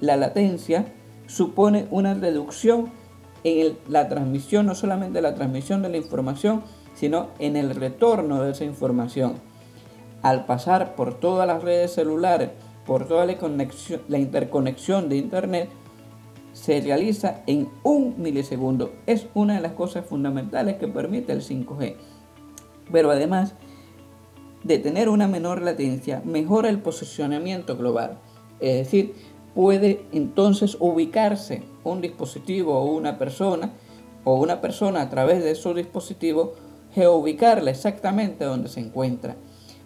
la 0.00 0.16
latencia 0.16 0.86
supone 1.26 1.86
una 1.90 2.14
reducción 2.14 2.90
en 3.44 3.76
la 3.88 4.08
transmisión, 4.08 4.66
no 4.66 4.74
solamente 4.74 5.20
la 5.20 5.34
transmisión 5.34 5.82
de 5.82 5.90
la 5.90 5.98
información, 5.98 6.62
sino 6.94 7.28
en 7.38 7.56
el 7.56 7.74
retorno 7.74 8.42
de 8.42 8.52
esa 8.52 8.64
información. 8.64 9.34
Al 10.22 10.46
pasar 10.46 10.94
por 10.94 11.14
todas 11.14 11.46
las 11.46 11.62
redes 11.62 11.92
celulares, 11.92 12.50
por 12.86 13.06
toda 13.06 13.26
la, 13.26 14.18
interconexión 14.18 15.08
de 15.08 15.16
Internet, 15.16 15.68
se 16.52 16.80
realiza 16.80 17.42
en 17.46 17.68
un 17.82 18.14
milisegundo. 18.18 18.92
Es 19.06 19.26
una 19.34 19.54
de 19.54 19.60
las 19.60 19.72
cosas 19.72 20.06
fundamentales 20.06 20.76
que 20.76 20.88
permite 20.88 21.32
el 21.32 21.42
5G. 21.42 21.96
Pero 22.92 23.10
además 23.10 23.54
de 24.62 24.78
tener 24.78 25.08
una 25.08 25.28
menor 25.28 25.62
latencia, 25.62 26.22
mejora 26.24 26.68
el 26.68 26.80
posicionamiento 26.80 27.76
global. 27.76 28.18
Es 28.60 28.76
decir, 28.78 29.14
puede 29.54 30.06
entonces 30.12 30.76
ubicarse 30.80 31.62
un 31.84 32.00
dispositivo 32.00 32.78
o 32.78 32.84
una 32.84 33.18
persona 33.18 33.72
o 34.24 34.36
una 34.36 34.60
persona 34.60 35.02
a 35.02 35.10
través 35.10 35.44
de 35.44 35.54
su 35.54 35.74
dispositivo, 35.74 36.54
geoubicarla 36.94 37.70
exactamente 37.70 38.44
donde 38.44 38.68
se 38.68 38.80
encuentra. 38.80 39.36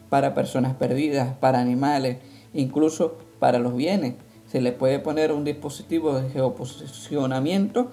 Para 0.09 0.35
personas 0.35 0.75
perdidas, 0.75 1.37
para 1.37 1.61
animales, 1.61 2.19
incluso 2.55 3.19
para 3.39 3.59
los 3.59 3.77
bienes. 3.77 4.15
Se 4.47 4.61
le 4.61 4.73
puede 4.73 4.99
poner 4.99 5.33
un 5.33 5.45
dispositivo 5.45 6.15
de 6.15 6.31
geoposicionamiento 6.31 7.91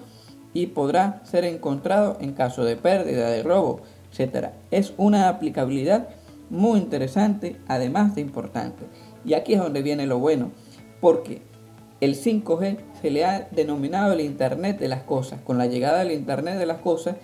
y 0.54 0.68
podrá 0.68 1.20
ser 1.24 1.44
encontrado 1.44 2.16
en 2.20 2.32
caso 2.32 2.64
de 2.64 2.76
pérdida, 2.76 3.28
de 3.28 3.42
robo, 3.42 3.80
etc. 4.16 4.48
Es 4.70 4.94
una 4.96 5.28
aplicabilidad 5.28 6.08
muy 6.48 6.78
interesante, 6.78 7.56
además 7.68 8.14
de 8.14 8.22
importante. 8.22 8.84
Y 9.24 9.34
aquí 9.34 9.54
es 9.54 9.60
donde 9.60 9.82
viene 9.82 10.06
lo 10.06 10.18
bueno, 10.18 10.52
porque 11.02 11.42
el 12.00 12.14
5G 12.14 12.78
se 13.02 13.10
le 13.10 13.24
ha 13.24 13.48
denominado 13.50 14.12
el 14.12 14.20
Internet 14.20 14.78
de 14.78 14.88
las 14.88 15.02
Cosas. 15.02 15.40
Con 15.42 15.58
la 15.58 15.66
llegada 15.66 15.98
del 15.98 16.12
Internet 16.12 16.58
de 16.58 16.66
las 16.66 16.78
Cosas, 16.78 17.16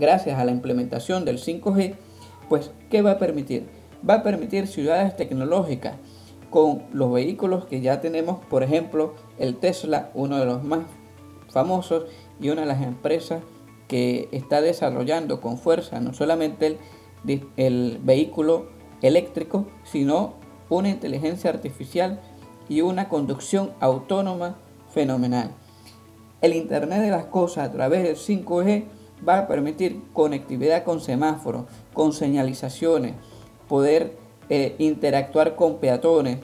gracias 0.00 0.38
a 0.38 0.44
la 0.44 0.50
implementación 0.50 1.24
del 1.24 1.38
5G, 1.38 1.94
pues 2.48 2.72
¿qué 2.90 3.02
va 3.02 3.12
a 3.12 3.18
permitir? 3.18 3.68
Va 4.08 4.14
a 4.14 4.22
permitir 4.22 4.66
ciudades 4.66 5.14
tecnológicas 5.16 5.94
con 6.50 6.82
los 6.92 7.12
vehículos 7.12 7.66
que 7.66 7.80
ya 7.80 8.00
tenemos, 8.00 8.44
por 8.46 8.64
ejemplo, 8.64 9.14
el 9.38 9.56
Tesla, 9.56 10.10
uno 10.14 10.38
de 10.38 10.46
los 10.46 10.64
más 10.64 10.80
famosos 11.50 12.06
y 12.40 12.48
una 12.48 12.62
de 12.62 12.66
las 12.66 12.82
empresas 12.82 13.42
que 13.86 14.28
está 14.32 14.60
desarrollando 14.60 15.40
con 15.40 15.58
fuerza 15.58 16.00
no 16.00 16.14
solamente 16.14 16.66
el 16.66 16.78
el 17.56 18.00
vehículo 18.02 18.66
eléctrico, 19.02 19.66
sino 19.84 20.34
una 20.68 20.88
inteligencia 20.88 21.50
artificial 21.50 22.20
y 22.68 22.80
una 22.80 23.08
conducción 23.08 23.72
autónoma 23.80 24.56
fenomenal. 24.92 25.52
El 26.40 26.54
Internet 26.54 27.00
de 27.00 27.10
las 27.10 27.26
Cosas 27.26 27.68
a 27.68 27.72
través 27.72 28.02
del 28.02 28.16
5G 28.16 28.84
va 29.26 29.38
a 29.38 29.46
permitir 29.46 30.02
conectividad 30.12 30.84
con 30.84 31.00
semáforos, 31.00 31.64
con 31.92 32.12
señalizaciones, 32.12 33.14
poder 33.68 34.16
eh, 34.48 34.74
interactuar 34.78 35.54
con 35.56 35.78
peatones 35.78 36.38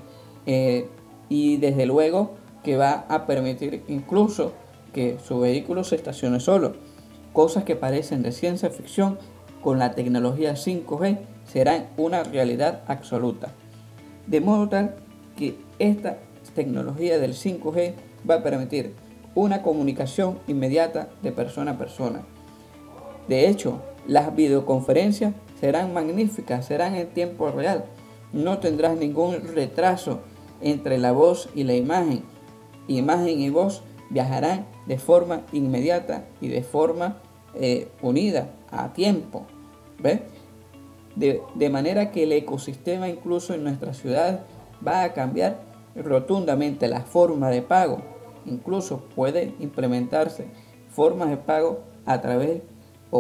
eh, 0.47 0.89
y 1.29 1.57
desde 1.57 1.87
luego 1.87 2.35
que 2.63 2.77
va 2.77 3.07
a 3.09 3.27
permitir 3.27 3.83
incluso 3.89 4.53
que 4.93 5.19
su 5.25 5.41
vehículo 5.41 5.85
se 5.85 5.97
estacione 5.97 6.41
solo. 6.41 6.75
Cosas 7.33 7.65
que 7.65 7.77
parecen 7.77 8.23
de 8.23 8.33
ciencia 8.33 8.71
ficción 8.71 9.19
con 9.61 9.79
la 9.79 9.93
tecnología 9.93 10.55
5G 10.55 11.19
serán 11.45 11.89
una 11.97 12.23
realidad 12.23 12.83
absoluta. 12.87 13.53
De 14.27 14.41
modo 14.41 14.69
tal 14.69 14.97
que 15.37 15.57
esta 15.79 16.19
tecnología 16.55 17.19
del 17.19 17.35
5G 17.35 17.95
va 18.29 18.37
a 18.37 18.43
permitir 18.43 18.95
una 19.35 19.63
comunicación 19.63 20.39
inmediata 20.47 21.09
de 21.23 21.33
persona 21.33 21.73
a 21.73 21.79
persona. 21.79 22.23
De 23.29 23.49
hecho, 23.49 23.81
las 24.07 24.35
videoconferencias 24.35 25.35
serán 25.61 25.93
magníficas, 25.93 26.67
serán 26.67 26.95
en 26.95 27.09
tiempo 27.09 27.51
real. 27.51 27.85
No 28.33 28.59
tendrás 28.59 28.97
ningún 28.97 29.55
retraso 29.55 30.21
entre 30.61 30.99
la 30.99 31.13
voz 31.13 31.49
y 31.55 31.65
la 31.65 31.75
imagen. 31.75 32.23
Imagen 32.89 33.41
y 33.41 33.51
voz 33.51 33.83
viajarán 34.11 34.67
de 34.87 34.99
forma 34.99 35.43
inmediata 35.53 36.25
y 36.41 36.49
de 36.49 36.63
forma 36.63 37.19
eh, 37.55 37.89
unida 38.03 38.51
a 38.71 38.93
tiempo. 38.93 39.47
De, 41.17 41.71
manera 41.71 42.13
que 42.13 42.25
el 42.25 42.33
ecosistema 42.33 43.09
incluso 43.09 43.55
en 43.55 43.65
nuestras 43.65 43.97
ciudades 43.97 44.41
va 44.87 45.03
a 45.03 45.15
cambiar 45.15 45.61
rotundamente 45.97 46.89
la 46.89 47.01
forma 47.01 47.51
de 47.51 47.63
pago. 47.63 48.03
Incluso 48.45 49.01
puede 49.15 49.55
implementarse 49.59 50.47
formas 50.91 51.31
de 51.31 51.39
pago 51.39 51.81
a 52.05 52.21
través 52.21 52.63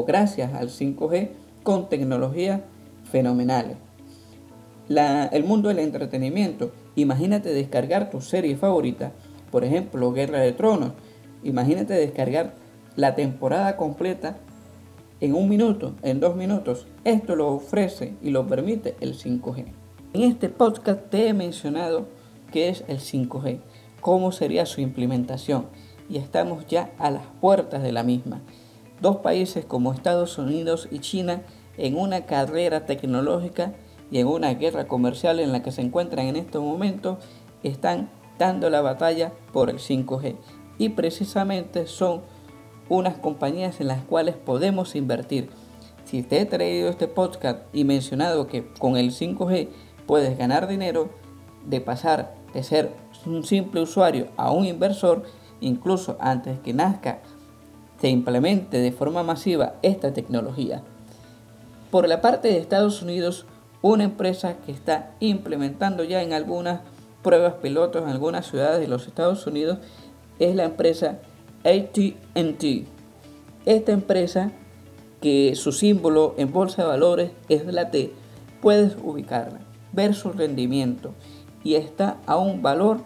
gracias 0.04 0.52
al 0.54 0.68
5G 0.68 1.30
con 1.62 1.88
tecnologías 1.88 2.60
fenomenales. 3.10 3.76
el 4.88 5.44
mundo 5.44 5.68
del 5.68 5.78
entretenimiento. 5.80 6.72
Imagínate 6.94 7.52
descargar 7.52 8.10
tu 8.10 8.20
serie 8.20 8.56
favorita, 8.56 9.12
por 9.50 9.64
ejemplo 9.64 10.12
Guerra 10.12 10.40
de 10.40 10.52
Tronos. 10.52 10.92
Imagínate 11.42 11.94
descargar 11.94 12.54
la 12.96 13.14
temporada 13.14 13.76
completa 13.76 14.38
en 15.20 15.34
un 15.34 15.48
minuto, 15.48 15.94
en 16.02 16.20
dos 16.20 16.36
minutos. 16.36 16.86
Esto 17.04 17.36
lo 17.36 17.48
ofrece 17.48 18.14
y 18.22 18.30
lo 18.30 18.46
permite 18.46 18.96
el 19.00 19.14
5G. 19.14 19.66
En 20.14 20.22
este 20.22 20.48
podcast 20.48 21.10
te 21.10 21.28
he 21.28 21.34
mencionado 21.34 22.06
qué 22.52 22.68
es 22.68 22.84
el 22.88 23.00
5G, 23.00 23.58
cómo 24.00 24.32
sería 24.32 24.66
su 24.66 24.80
implementación 24.80 25.66
y 26.08 26.18
estamos 26.18 26.66
ya 26.66 26.90
a 26.98 27.10
las 27.10 27.24
puertas 27.40 27.82
de 27.82 27.92
la 27.92 28.02
misma. 28.02 28.40
Dos 29.00 29.18
países 29.18 29.64
como 29.64 29.92
Estados 29.92 30.38
Unidos 30.38 30.88
y 30.90 31.00
China 31.00 31.42
en 31.76 31.98
una 31.98 32.26
carrera 32.26 32.86
tecnológica 32.86 33.74
y 34.10 34.18
en 34.18 34.26
una 34.26 34.54
guerra 34.54 34.88
comercial 34.88 35.40
en 35.40 35.52
la 35.52 35.62
que 35.62 35.72
se 35.72 35.82
encuentran 35.82 36.26
en 36.26 36.36
estos 36.36 36.62
momentos 36.62 37.18
están 37.62 38.10
dando 38.38 38.70
la 38.70 38.80
batalla 38.80 39.32
por 39.52 39.70
el 39.70 39.78
5G 39.78 40.36
y 40.78 40.90
precisamente 40.90 41.86
son 41.86 42.22
unas 42.88 43.18
compañías 43.18 43.80
en 43.80 43.88
las 43.88 44.02
cuales 44.02 44.36
podemos 44.36 44.94
invertir. 44.94 45.50
Si 46.04 46.22
te 46.22 46.40
he 46.40 46.46
traído 46.46 46.88
este 46.88 47.08
podcast 47.08 47.62
y 47.72 47.84
mencionado 47.84 48.46
que 48.46 48.68
con 48.78 48.96
el 48.96 49.10
5G 49.10 49.68
puedes 50.06 50.38
ganar 50.38 50.68
dinero, 50.68 51.10
de 51.66 51.80
pasar 51.80 52.34
de 52.54 52.62
ser 52.62 52.92
un 53.26 53.42
simple 53.42 53.80
usuario 53.80 54.28
a 54.36 54.52
un 54.52 54.64
inversor, 54.64 55.24
incluso 55.60 56.16
antes 56.20 56.60
que 56.60 56.72
nazca, 56.72 57.20
se 58.00 58.08
implemente 58.08 58.78
de 58.78 58.92
forma 58.92 59.22
masiva 59.22 59.74
esta 59.82 60.12
tecnología. 60.12 60.82
Por 61.90 62.08
la 62.08 62.20
parte 62.20 62.48
de 62.48 62.58
Estados 62.58 63.02
Unidos, 63.02 63.46
una 63.82 64.04
empresa 64.04 64.56
que 64.64 64.72
está 64.72 65.14
implementando 65.20 66.04
ya 66.04 66.22
en 66.22 66.32
algunas 66.32 66.80
pruebas 67.22 67.54
pilotos 67.54 68.02
en 68.02 68.08
algunas 68.08 68.46
ciudades 68.46 68.80
de 68.80 68.88
los 68.88 69.06
Estados 69.06 69.46
Unidos 69.46 69.78
es 70.38 70.54
la 70.54 70.64
empresa 70.64 71.18
ATT. 71.64 72.86
Esta 73.64 73.92
empresa, 73.92 74.52
que 75.20 75.56
su 75.56 75.72
símbolo 75.72 76.34
en 76.36 76.52
bolsa 76.52 76.82
de 76.82 76.88
valores 76.88 77.30
es 77.48 77.66
la 77.66 77.90
T, 77.90 78.12
puedes 78.60 78.96
ubicarla, 79.02 79.58
ver 79.92 80.14
su 80.14 80.30
rendimiento 80.30 81.14
y 81.64 81.74
está 81.74 82.18
a 82.26 82.36
un 82.36 82.62
valor 82.62 83.00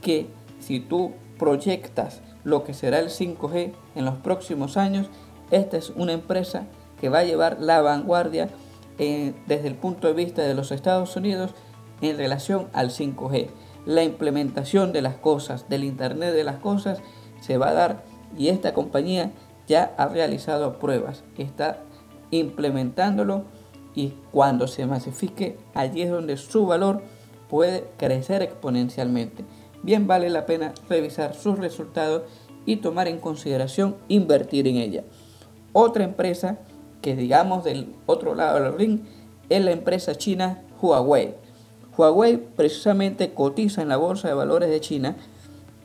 que 0.00 0.26
si 0.58 0.80
tú 0.80 1.12
proyectas 1.38 2.22
lo 2.46 2.62
que 2.62 2.74
será 2.74 3.00
el 3.00 3.08
5G 3.08 3.72
en 3.96 4.04
los 4.04 4.14
próximos 4.18 4.76
años, 4.76 5.08
esta 5.50 5.76
es 5.76 5.90
una 5.90 6.12
empresa 6.12 6.66
que 7.00 7.08
va 7.08 7.18
a 7.18 7.24
llevar 7.24 7.56
la 7.58 7.82
vanguardia 7.82 8.50
eh, 8.98 9.34
desde 9.48 9.66
el 9.66 9.74
punto 9.74 10.06
de 10.06 10.14
vista 10.14 10.42
de 10.42 10.54
los 10.54 10.70
Estados 10.70 11.16
Unidos 11.16 11.50
en 12.02 12.16
relación 12.16 12.68
al 12.72 12.90
5G. 12.90 13.48
La 13.84 14.04
implementación 14.04 14.92
de 14.92 15.02
las 15.02 15.16
cosas, 15.16 15.68
del 15.68 15.82
Internet 15.82 16.34
de 16.34 16.44
las 16.44 16.58
cosas, 16.58 17.00
se 17.40 17.58
va 17.58 17.70
a 17.70 17.74
dar 17.74 18.04
y 18.38 18.46
esta 18.46 18.74
compañía 18.74 19.32
ya 19.66 19.92
ha 19.98 20.06
realizado 20.06 20.78
pruebas, 20.78 21.24
está 21.38 21.80
implementándolo 22.30 23.42
y 23.96 24.14
cuando 24.30 24.68
se 24.68 24.86
masifique, 24.86 25.58
allí 25.74 26.02
es 26.02 26.10
donde 26.12 26.36
su 26.36 26.64
valor 26.64 27.02
puede 27.50 27.88
crecer 27.96 28.42
exponencialmente. 28.42 29.44
Bien 29.86 30.06
vale 30.08 30.28
la 30.30 30.46
pena 30.46 30.72
revisar 30.88 31.36
sus 31.36 31.60
resultados 31.60 32.22
y 32.64 32.78
tomar 32.78 33.06
en 33.06 33.20
consideración 33.20 33.94
invertir 34.08 34.66
en 34.66 34.78
ella. 34.78 35.04
Otra 35.72 36.02
empresa 36.02 36.58
que 37.00 37.14
digamos 37.14 37.62
del 37.62 37.94
otro 38.04 38.34
lado 38.34 38.60
del 38.60 38.76
ring 38.76 39.02
es 39.48 39.64
la 39.64 39.70
empresa 39.70 40.16
china 40.16 40.60
Huawei. 40.82 41.36
Huawei 41.96 42.36
precisamente 42.36 43.32
cotiza 43.32 43.80
en 43.80 43.88
la 43.88 43.96
bolsa 43.96 44.26
de 44.26 44.34
valores 44.34 44.70
de 44.70 44.80
China 44.80 45.14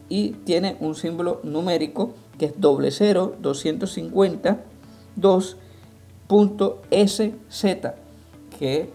y 0.09 0.29
tiene 0.45 0.77
un 0.79 0.95
símbolo 0.95 1.39
numérico 1.43 2.15
que 2.39 2.47
es 2.47 2.59
doble 2.59 2.89
250 2.89 4.63
2.SZ 5.15 7.91
que 8.57 8.89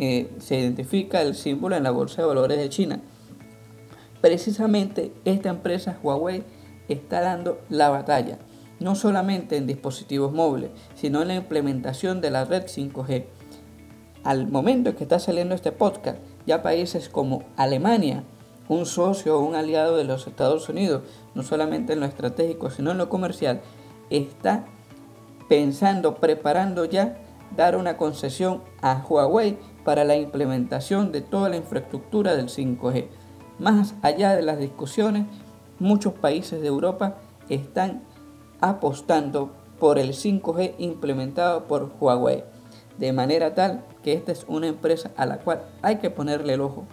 eh, 0.00 0.30
se 0.40 0.58
identifica 0.58 1.22
el 1.22 1.36
símbolo 1.36 1.76
en 1.76 1.84
la 1.84 1.92
bolsa 1.92 2.22
de 2.22 2.28
valores 2.28 2.58
de 2.58 2.68
China. 2.68 3.00
Precisamente 4.20 5.12
esta 5.24 5.48
empresa 5.48 5.98
Huawei 6.02 6.42
está 6.88 7.20
dando 7.20 7.60
la 7.68 7.88
batalla, 7.88 8.38
no 8.80 8.94
solamente 8.94 9.56
en 9.56 9.66
dispositivos 9.66 10.32
móviles, 10.32 10.70
sino 10.94 11.22
en 11.22 11.28
la 11.28 11.34
implementación 11.36 12.20
de 12.20 12.30
la 12.30 12.44
red 12.44 12.64
5G. 12.64 13.26
Al 14.24 14.48
momento 14.48 14.96
que 14.96 15.04
está 15.04 15.18
saliendo 15.20 15.54
este 15.54 15.72
podcast, 15.72 16.18
ya 16.46 16.62
países 16.62 17.08
como 17.08 17.44
Alemania, 17.56 18.24
un 18.68 18.86
socio 18.86 19.38
o 19.38 19.44
un 19.44 19.54
aliado 19.54 19.96
de 19.96 20.04
los 20.04 20.26
Estados 20.26 20.68
Unidos, 20.68 21.02
no 21.34 21.42
solamente 21.42 21.92
en 21.92 22.00
lo 22.00 22.06
estratégico, 22.06 22.70
sino 22.70 22.90
en 22.90 22.98
lo 22.98 23.08
comercial, 23.08 23.60
está 24.10 24.64
pensando, 25.48 26.16
preparando 26.16 26.84
ya 26.84 27.18
dar 27.56 27.76
una 27.76 27.96
concesión 27.96 28.62
a 28.82 29.04
Huawei 29.08 29.58
para 29.84 30.04
la 30.04 30.16
implementación 30.16 31.12
de 31.12 31.22
toda 31.22 31.48
la 31.48 31.56
infraestructura 31.56 32.34
del 32.36 32.48
5G. 32.48 33.06
Más 33.58 33.94
allá 34.02 34.36
de 34.36 34.42
las 34.42 34.58
discusiones, 34.58 35.26
muchos 35.78 36.12
países 36.12 36.60
de 36.60 36.68
Europa 36.68 37.16
están 37.48 38.02
apostando 38.60 39.50
por 39.78 39.98
el 39.98 40.10
5G 40.10 40.74
implementado 40.78 41.64
por 41.64 41.92
Huawei, 42.00 42.44
de 42.98 43.12
manera 43.12 43.54
tal 43.54 43.84
que 44.02 44.12
esta 44.12 44.32
es 44.32 44.44
una 44.48 44.66
empresa 44.66 45.10
a 45.16 45.26
la 45.26 45.38
cual 45.38 45.62
hay 45.82 45.96
que 45.96 46.10
ponerle 46.10 46.54
el 46.54 46.60
ojo, 46.60 46.84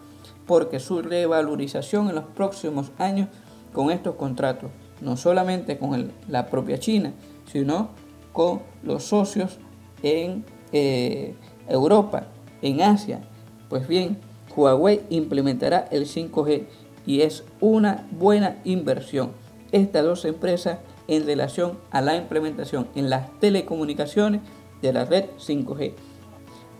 porque 0.46 0.80
su 0.80 1.02
revalorización 1.02 2.10
en 2.10 2.16
los 2.16 2.26
próximos 2.26 2.92
años 2.98 3.30
con 3.74 3.92
estos 3.92 4.16
contratos, 4.16 4.70
no 5.02 5.18
solamente 5.18 5.78
con 5.78 6.12
la 6.28 6.48
propia 6.48 6.80
China, 6.80 7.14
sino 7.52 7.90
con 8.34 8.62
los 8.84 9.04
socios 9.04 9.60
en 10.04 10.46
eh, 10.72 11.36
Europa, 11.68 12.28
en 12.62 12.82
Asia. 12.82 13.22
Pues 13.70 13.88
bien, 13.88 14.18
Huawei 14.56 15.02
implementará 15.10 15.88
el 15.92 16.06
5G 16.06 16.66
y 17.06 17.22
es 17.22 17.44
una 17.60 18.08
buena 18.12 18.58
inversión. 18.64 19.32
Estas 19.72 20.04
dos 20.04 20.26
empresas 20.26 20.80
en 21.08 21.26
relación 21.26 21.78
a 21.92 22.02
la 22.02 22.16
implementación 22.16 22.88
en 22.96 23.10
las 23.10 23.32
telecomunicaciones 23.40 24.42
de 24.82 24.94
la 24.94 25.06
red 25.06 25.26
5G. 25.38 25.94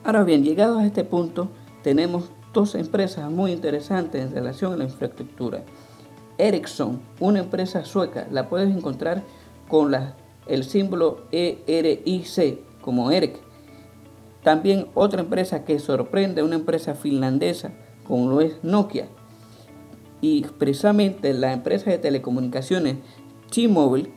Ahora 0.04 0.24
bien, 0.24 0.44
llegados 0.44 0.80
a 0.80 0.86
este 0.86 1.04
punto, 1.04 1.50
tenemos 1.84 2.30
dos 2.54 2.76
empresas 2.76 3.30
muy 3.30 3.52
interesantes 3.52 4.22
en 4.22 4.34
relación 4.34 4.74
a 4.74 4.78
la 4.78 4.84
infraestructura. 4.86 5.64
Ericsson, 6.38 7.02
una 7.20 7.40
empresa 7.40 7.86
sueca, 7.86 8.28
la 8.32 8.50
puedes 8.50 8.76
encontrar 8.76 9.24
con 9.68 9.94
el 10.48 10.64
símbolo 10.64 11.24
ERIC 11.32 12.60
como 12.82 13.12
ERIC. 13.12 13.45
También 14.46 14.90
otra 14.94 15.22
empresa 15.22 15.66
que 15.66 15.80
sorprende, 15.80 16.44
una 16.44 16.54
empresa 16.54 16.94
finlandesa, 16.94 17.72
como 18.08 18.30
lo 18.30 18.42
es 18.42 18.64
Nokia. 18.64 19.08
Y 20.22 20.44
precisamente 20.60 21.34
la 21.34 21.52
empresa 21.52 21.90
de 21.90 21.98
telecomunicaciones 21.98 22.98
T-Mobile 23.52 24.12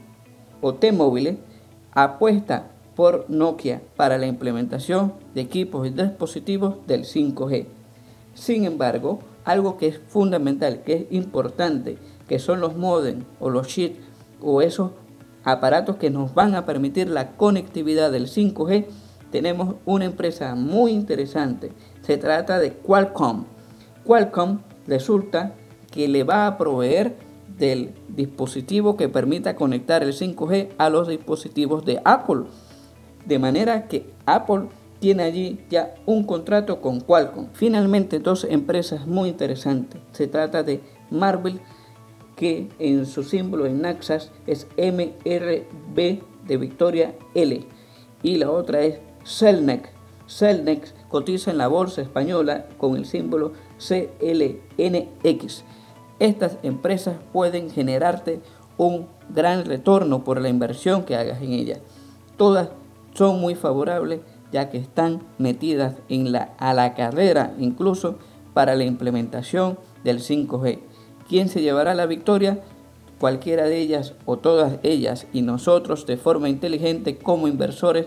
o 0.60 0.74
T-Mobile 0.74 1.38
apuesta 1.92 2.72
por 2.94 3.24
Nokia 3.30 3.80
para 3.96 4.18
la 4.18 4.26
implementación 4.26 5.14
de 5.34 5.40
equipos 5.40 5.86
y 5.86 5.90
dispositivos 5.92 6.86
del 6.86 7.06
5G. 7.06 7.64
Sin 8.34 8.66
embargo, 8.66 9.20
algo 9.46 9.78
que 9.78 9.88
es 9.88 9.98
fundamental, 10.08 10.82
que 10.82 10.92
es 10.92 11.06
importante, 11.10 11.96
que 12.28 12.38
son 12.38 12.60
los 12.60 12.76
modems 12.76 13.24
o 13.40 13.48
los 13.48 13.66
chips 13.66 13.98
o 14.42 14.60
esos 14.60 14.90
aparatos 15.44 15.96
que 15.96 16.10
nos 16.10 16.34
van 16.34 16.54
a 16.54 16.66
permitir 16.66 17.08
la 17.08 17.30
conectividad 17.38 18.12
del 18.12 18.26
5G, 18.26 18.84
tenemos 19.30 19.76
una 19.84 20.04
empresa 20.04 20.54
muy 20.54 20.92
interesante. 20.92 21.72
Se 22.02 22.16
trata 22.16 22.58
de 22.58 22.72
Qualcomm. 22.72 23.44
Qualcomm 24.04 24.60
resulta 24.86 25.54
que 25.90 26.08
le 26.08 26.24
va 26.24 26.46
a 26.46 26.58
proveer 26.58 27.16
del 27.58 27.92
dispositivo 28.08 28.96
que 28.96 29.08
permita 29.08 29.56
conectar 29.56 30.02
el 30.02 30.12
5G 30.12 30.70
a 30.78 30.90
los 30.90 31.08
dispositivos 31.08 31.84
de 31.84 32.00
Apple. 32.04 32.44
De 33.26 33.38
manera 33.38 33.88
que 33.88 34.10
Apple 34.26 34.68
tiene 35.00 35.24
allí 35.24 35.60
ya 35.70 35.94
un 36.06 36.24
contrato 36.24 36.80
con 36.80 37.00
Qualcomm. 37.00 37.48
Finalmente, 37.52 38.18
dos 38.18 38.44
empresas 38.44 39.06
muy 39.06 39.28
interesantes. 39.28 40.00
Se 40.12 40.26
trata 40.26 40.62
de 40.62 40.80
Marvel, 41.10 41.60
que 42.36 42.68
en 42.78 43.04
su 43.06 43.24
símbolo 43.24 43.66
en 43.66 43.82
Naxas 43.82 44.30
es 44.46 44.68
MRB 44.76 46.22
de 46.46 46.56
Victoria 46.56 47.14
L. 47.34 47.66
Y 48.22 48.36
la 48.36 48.50
otra 48.50 48.82
es 48.82 49.00
Celnex. 49.28 49.90
Celnex 50.26 50.94
cotiza 51.08 51.50
en 51.50 51.58
la 51.58 51.68
bolsa 51.68 52.00
española 52.00 52.66
con 52.78 52.96
el 52.96 53.04
símbolo 53.04 53.52
CLNX. 53.78 55.64
Estas 56.18 56.56
empresas 56.62 57.16
pueden 57.32 57.70
generarte 57.70 58.40
un 58.78 59.06
gran 59.28 59.64
retorno 59.66 60.24
por 60.24 60.40
la 60.40 60.48
inversión 60.48 61.04
que 61.04 61.16
hagas 61.16 61.42
en 61.42 61.52
ellas. 61.52 61.80
Todas 62.36 62.70
son 63.14 63.40
muy 63.40 63.54
favorables 63.54 64.20
ya 64.50 64.70
que 64.70 64.78
están 64.78 65.22
metidas 65.36 65.96
en 66.08 66.32
la, 66.32 66.54
a 66.58 66.72
la 66.72 66.94
carrera 66.94 67.54
incluso 67.58 68.18
para 68.54 68.74
la 68.74 68.84
implementación 68.84 69.78
del 70.04 70.20
5G. 70.20 70.80
¿Quién 71.28 71.48
se 71.48 71.60
llevará 71.60 71.94
la 71.94 72.06
victoria? 72.06 72.60
Cualquiera 73.20 73.64
de 73.64 73.78
ellas 73.78 74.14
o 74.24 74.38
todas 74.38 74.78
ellas 74.82 75.26
y 75.32 75.42
nosotros 75.42 76.06
de 76.06 76.16
forma 76.16 76.48
inteligente 76.48 77.18
como 77.18 77.46
inversores 77.48 78.06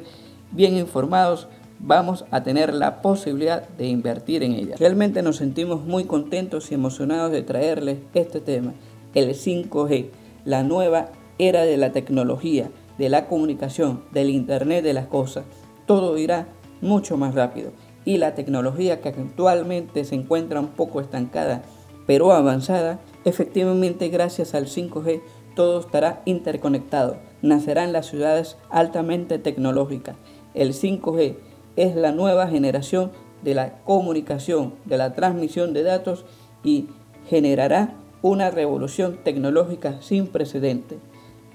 bien 0.51 0.77
informados 0.77 1.47
vamos 1.79 2.25
a 2.31 2.43
tener 2.43 2.73
la 2.73 3.01
posibilidad 3.01 3.67
de 3.69 3.87
invertir 3.87 4.43
en 4.43 4.53
ella. 4.53 4.75
Realmente 4.77 5.21
nos 5.23 5.37
sentimos 5.37 5.83
muy 5.83 6.05
contentos 6.05 6.71
y 6.71 6.75
emocionados 6.75 7.31
de 7.31 7.41
traerles 7.41 7.99
este 8.13 8.39
tema, 8.39 8.73
el 9.13 9.29
5G, 9.29 10.09
la 10.45 10.63
nueva 10.63 11.09
era 11.39 11.63
de 11.63 11.77
la 11.77 11.91
tecnología, 11.91 12.69
de 12.97 13.09
la 13.09 13.27
comunicación, 13.27 14.03
del 14.11 14.29
Internet 14.29 14.83
de 14.83 14.93
las 14.93 15.07
cosas. 15.07 15.45
Todo 15.87 16.17
irá 16.17 16.47
mucho 16.81 17.17
más 17.17 17.33
rápido 17.33 17.71
y 18.05 18.17
la 18.17 18.35
tecnología 18.35 19.01
que 19.01 19.09
actualmente 19.09 20.05
se 20.05 20.15
encuentra 20.15 20.59
un 20.59 20.69
poco 20.69 21.01
estancada 21.01 21.63
pero 22.05 22.31
avanzada, 22.33 22.99
efectivamente 23.25 24.09
gracias 24.09 24.53
al 24.53 24.65
5G 24.65 25.21
todo 25.55 25.79
estará 25.79 26.21
interconectado. 26.25 27.17
Nacerán 27.41 27.93
las 27.93 28.07
ciudades 28.07 28.57
altamente 28.69 29.37
tecnológicas. 29.37 30.15
El 30.53 30.73
5G 30.73 31.35
es 31.75 31.95
la 31.95 32.11
nueva 32.11 32.47
generación 32.47 33.11
de 33.41 33.55
la 33.55 33.79
comunicación, 33.83 34.73
de 34.85 34.97
la 34.97 35.13
transmisión 35.13 35.73
de 35.73 35.83
datos 35.83 36.25
y 36.63 36.87
generará 37.27 37.95
una 38.21 38.51
revolución 38.51 39.19
tecnológica 39.23 40.01
sin 40.01 40.27
precedentes. 40.27 40.99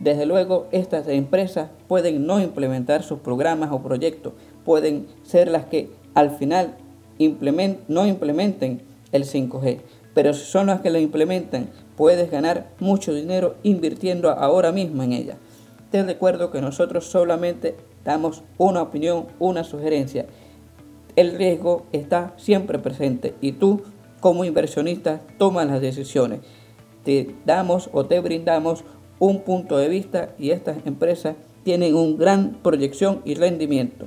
Desde 0.01 0.27
luego, 0.27 0.67
estas 0.73 1.09
empresas 1.09 1.71
pueden 1.89 2.27
no 2.27 2.41
implementar 2.41 3.03
sus 3.03 3.21
programas 3.21 3.71
o 3.73 3.83
proyectos, 3.83 4.35
pueden 4.65 5.07
ser 5.23 5.49
las 5.49 5.67
que 5.67 5.91
al 6.15 6.31
final 6.31 6.77
no 7.89 8.07
implementen 8.07 8.83
el 9.13 9.25
5G, 9.25 9.79
pero 10.13 10.35
si 10.35 10.45
son 10.45 10.67
las 10.67 10.81
que 10.81 10.91
lo 10.91 10.99
implementan, 10.99 11.71
puedes 11.97 12.31
ganar 12.31 12.71
mucho 12.79 13.15
dinero 13.15 13.55
invirtiendo 13.63 14.31
ahora 14.31 14.73
mismo 14.73 15.03
en 15.03 15.13
ella. 15.13 15.37
Te 15.91 16.03
recuerdo 16.03 16.51
que 16.51 16.61
nosotros 16.61 17.07
solamente 17.07 17.77
damos 18.07 18.45
una 18.57 18.81
opinión, 18.81 19.27
una 19.39 19.65
sugerencia. 19.65 20.27
El 21.17 21.37
riesgo 21.37 21.87
está 21.93 22.33
siempre 22.37 22.79
presente 22.79 23.35
y 23.43 23.53
tú 23.53 23.83
como 24.21 24.45
inversionista 24.45 25.21
tomas 25.39 25.67
las 25.67 25.81
decisiones. 25.81 26.41
Te 27.05 27.35
damos 27.45 27.91
o 27.93 28.07
te 28.07 28.21
brindamos 28.21 28.85
un 29.19 29.43
punto 29.43 29.77
de 29.77 29.89
vista 29.89 30.31
y 30.39 30.51
estas 30.51 30.79
empresas 30.87 31.37
tienen 31.65 31.95
una 31.95 32.17
gran 32.17 32.59
proyección 32.63 33.23
y 33.25 33.35
rendimiento. 33.35 34.07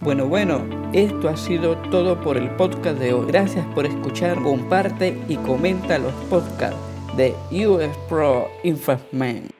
Bueno, 0.00 0.26
bueno, 0.28 0.62
esto 0.92 1.28
ha 1.28 1.36
sido 1.36 1.76
todo 1.90 2.20
por 2.20 2.36
el 2.36 2.48
podcast 2.56 2.98
de 2.98 3.12
hoy. 3.12 3.26
Gracias 3.26 3.66
por 3.74 3.84
escuchar, 3.84 4.40
comparte 4.42 5.18
y 5.28 5.36
comenta 5.36 5.98
los 5.98 6.12
podcasts 6.30 6.78
de 7.16 7.34
US 7.66 7.90
Pro 8.08 8.48
Investment. 8.62 9.57